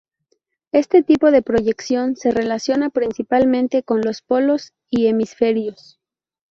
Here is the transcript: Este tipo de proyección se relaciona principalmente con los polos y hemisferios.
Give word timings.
Este 0.71 1.03
tipo 1.03 1.29
de 1.29 1.43
proyección 1.43 2.15
se 2.15 2.31
relaciona 2.31 2.89
principalmente 2.89 3.83
con 3.83 4.01
los 4.01 4.23
polos 4.23 4.73
y 4.89 5.05
hemisferios. 5.05 5.99